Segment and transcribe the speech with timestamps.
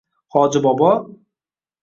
[0.35, 0.89] -Hoji bobo